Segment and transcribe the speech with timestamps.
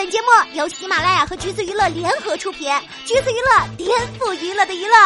[0.00, 2.72] 本节目由喜马拉雅和橘子娱乐联合出品，
[3.04, 4.96] 橘子娱乐颠覆娱乐的娱乐。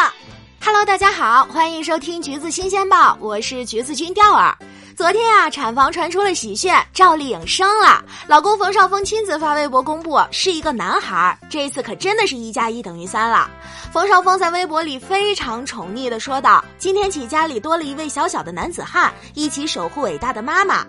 [0.63, 4.57] Hello，大家好，欢迎收听橘子新鲜报，我是橘子君钓儿。
[4.95, 11.37] 昨天啊，产房传出了喜讯，赵丽颖生了，老公冯绍峰亲自发微博公布是一个男孩。
[11.49, 13.49] 这次可真的是一加一等于三了。
[13.91, 20.87] 冯绍峰在微博里非常宠溺的说道：“今天起家里多了一位小小的男子汉，一起守护伟大的妈妈。”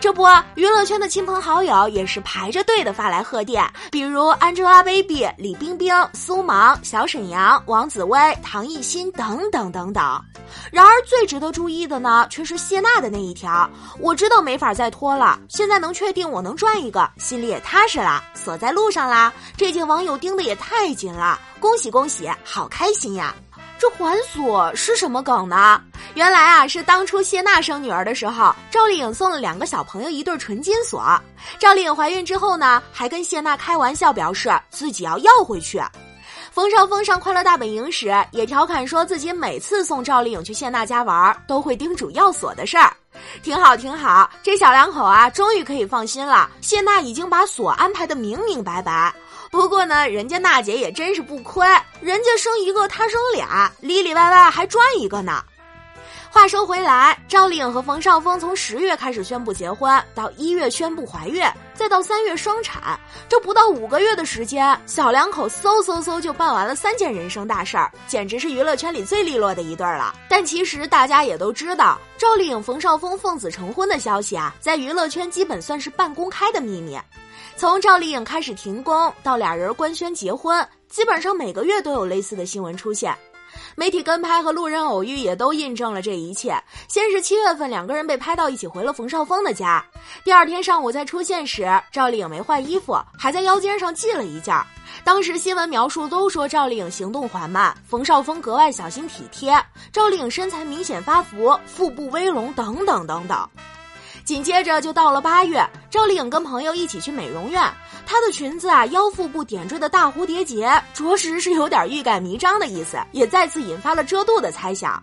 [0.00, 10.24] 这不，娱乐圈的亲朋好友也是排着队的发来贺电，比如 Angelababy、李冰冰、苏芒、小沈阳、王紫薇、唐艺昕等等等等。
[10.72, 13.68] 然而，最值得注意的呢，却是谢娜的那一条。
[14.00, 19.32] 我知道没法再拖了，现在能确定我能赚一个，心里也踏实了，锁在路上啦。
[19.56, 23.34] 这届网友盯的也太紧了，恭喜恭喜，好开心呀！
[23.78, 25.80] 这环锁是什么梗呢？
[26.18, 31.00] 原来啊，是当初谢娜生女儿的时候，赵丽颖送了两个小朋友一对纯金锁。
[31.60, 35.80] 赵丽颖怀孕之后呢，还跟谢娜开玩笑，表示自己要要回去。
[36.50, 42.92] 冯绍峰上《快乐大本营》时也调侃说自己每次送赵丽颖去谢娜家玩，都会叮嘱要锁的事儿。
[43.44, 46.50] 挺好，挺好，这小两口啊，终于可以放心了。
[46.60, 49.14] 谢娜已经把锁安排的明明白白。
[49.52, 51.64] 不过呢，人家娜姐也真是不亏，
[52.00, 55.44] 人家生一个，她生俩，里里外外还赚一个呢。
[56.30, 61.42] 话说回来，赵丽颖和冯绍峰从十月开始宣布结婚，到一月宣布怀孕，
[61.74, 62.98] 再到三月生产，
[63.28, 70.14] 这不到五个月的时间，小两口嗖嗖嗖就办完了三件人生大事儿，简直是娱乐圈里最利落的一对了。
[70.28, 76.96] 但其实大家也都知道，赵丽颖、冯绍峰奉子成婚的消息啊，在娱乐圈基本算是半公开的秘密。
[77.56, 83.16] 从赵丽颖开始停工到俩人官宣结婚，基本上每个月都有类似的新闻出现。
[83.76, 86.60] 媒体跟拍和路人偶遇也都印证了这一切。
[86.88, 89.84] 先是七月份，两个人被拍到一起回了冯绍峰的家。
[90.24, 94.54] 第二天上午再出现时，赵丽颖没换衣服，还在腰间上系了一件。
[95.04, 99.54] 当时新闻描述都说赵丽颖行动缓慢，冯绍峰格外小心体贴。
[99.92, 103.48] 赵丽颖身材明显发福，腹部微隆等等等等。
[104.28, 107.62] 紧接着就到了八月，赵丽颖跟朋友一起去美容院，
[108.04, 115.02] 她的裙子啊腰腹部点缀的大蝴蝶结，着实是有点欲盖弥彰的意思，也再次引发了遮肚的猜想。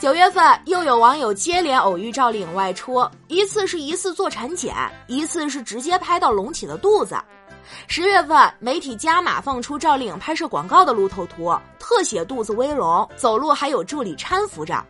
[0.00, 4.74] 九月份又有网友接连偶遇赵丽颖外出，一次是疑似做产检，
[5.08, 7.18] 一次是直接拍到隆起的肚子。
[7.86, 14.82] 十月份媒体加码放出赵丽颖拍摄广告的路透图，特写肚子微隆，走路还有助理搀扶着。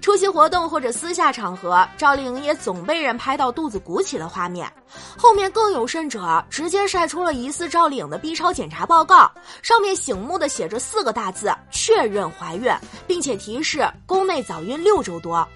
[0.00, 4.70] 出席活动或者私下场合，赵丽颖也总被人拍到肚子鼓起的画面。
[5.16, 9.30] 后面更有甚者，直接晒出了疑似赵丽颖的 B 超检查报告，
[9.62, 12.72] 上面醒目的写着四个大字：确认怀孕，
[13.06, 15.46] 并且提示宫内早孕六周多。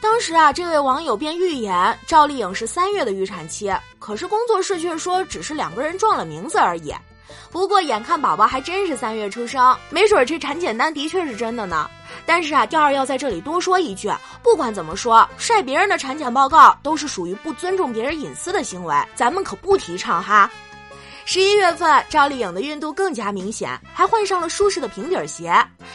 [0.00, 6.94] 当时啊，这位网友便预言赵丽颖是三月的预产期，可是工作室却说只是两个人撞了名字而已。
[7.50, 11.88] 不过眼看宝宝还真是三月出生，没准这产检单的确是真的呢。
[12.26, 14.10] 但是啊，调儿要在这里多说一句，
[14.42, 20.50] 不管怎么说，晒别人的产检报告都是属于不尊重别人隐私的行为，咱们可不提倡哈。
[21.26, 25.54] 十一月份，赵丽颖的孕肚更加明显，还换上了舒适的平底鞋。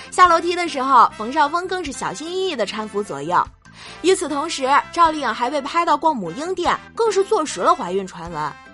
[0.09, 3.45] 下楼梯的时候，冯绍峰更是小心翼翼地搀扶左右。
[4.01, 8.68] 与此同时，赵丽颖还被拍到逛母婴店，更是坐实了怀孕传闻。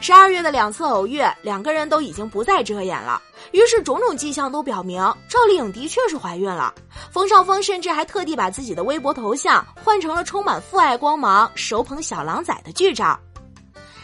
[0.00, 3.20] 十二月的两次偶遇，两个人都已经不再遮掩了。
[3.52, 6.74] 于是种种迹象都表明，赵丽颖的确是怀孕了。
[7.10, 13.18] 冯绍峰甚至还特地把自己的微博头像换成了充满父爱光芒、手捧小狼崽的剧照。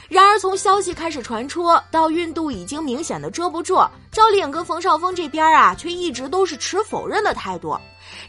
[0.09, 7.77] 然而，从消息开始传出到孕肚已经明显的遮不住，赵丽颖跟冯绍峰这边啊，却一直都是持否认的态度。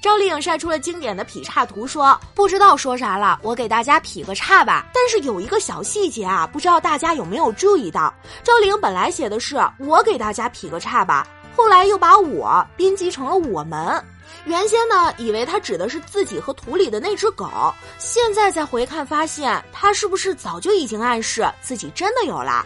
[0.01, 4.87] 赵丽颖晒出了经典的劈叉图，说不知道说啥了，我给大家劈个叉吧。
[4.91, 8.11] 但是有一个小细节啊，不知道大家有没有注意到？
[8.43, 14.03] 赵丽颖本来写的是我给大家劈个叉吧，后来又把我编辑成了我们。
[14.45, 17.49] 原先呢，以为他指的是自己和土里的那只狗，
[17.97, 22.65] 现在再回看，发现他是不是早就已经暗示自己真的有了？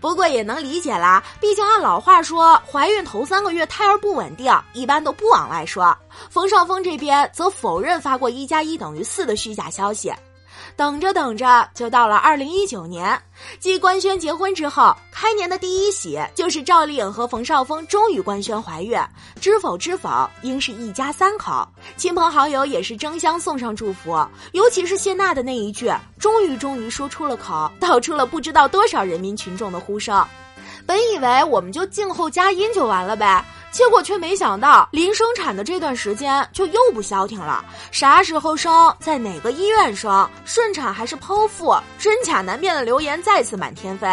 [0.00, 5.94] 不过也能理解啦，毕竟按老话说，怀孕头三个月胎儿不稳定，一般都不往外说。
[6.30, 10.10] 冯绍峰这边则否认发过一加一等于四的虚假消息。
[10.76, 13.20] 等着等着，就到了二零一九年，
[13.58, 18.98] 继官宣结婚之后，开年的第一喜就是赵丽颖和冯绍峰终于官宣怀孕。
[19.40, 24.18] 知否知否，应是一家三口，亲朋好友也是争相送上祝福。
[24.52, 30.26] 尤其是谢娜的那一句“终于终于”说出了口，道出了不知道多少人民群众的呼声。
[30.86, 33.44] 本以为我们就静候佳音就完了呗。
[33.70, 37.64] 结果却没想到，临生产的这段时间就又不消停了。
[37.90, 44.08] 啥时候生，在哪个医院生，顺产还是剖腹，真假难辨的流言再次满天飞。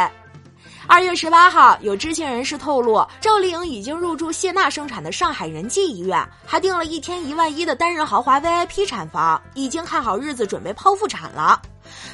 [0.90, 11.62] 二月十八号，有知情人士透露，赵丽颖已经入住谢娜生产的上海仁济医院，还订了一天一万一的单人豪华 VIP 产房，已经看好日子准备剖腹产了。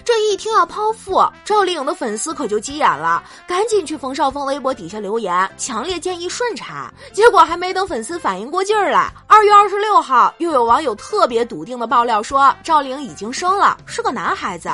[0.03, 6.91] 这一听要剖腹，赵丽颖的粉丝可就急眼了，赶紧去冯绍峰微博底下留言，强烈建议顺产。
[7.13, 14.69] 结果还没等粉丝反应过劲儿来，二月二十六号，又有网友特别笃定的爆料说，赵丽颖已经生了，是个男孩子。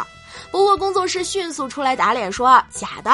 [0.52, 3.12] 不过工作室迅速出来打脸说假的。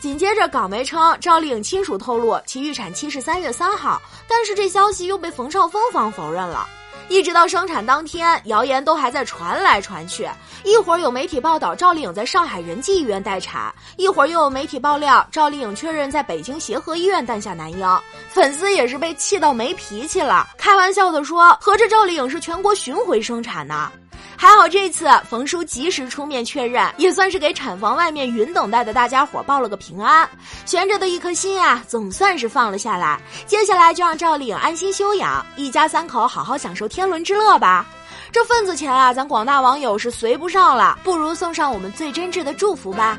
[0.00, 6.66] 紧接着港媒称，赵丽颖亲属透露其预产期是三月三号，但是这消息又被冯绍峰方否认了。
[7.08, 10.28] 一直到生产当天，谣言都还在传来传去。
[10.64, 18.00] 一会儿有媒体报道赵丽颖在上海仁济医院待产，一会儿又有媒体爆料赵丽颖确认在北京协和医院诞下男婴。
[18.28, 23.92] 粉丝也是被气到没脾气了，开玩笑的说：“合着赵丽颖是全国巡回生产呢？”
[24.36, 30.28] 还好这次冯叔及时出面确认，也算是给产房外面云等待的大家伙报了个平安，
[30.64, 33.18] 悬着的一颗心啊，总算是放了下来。
[33.46, 37.86] 接下来就让赵丽颖安心休养，一家三口好好享受天伦之乐吧。
[38.30, 43.18] 这份子钱啊，咱广大网友是随不上了，不如送上我们最真挚的祝福吧。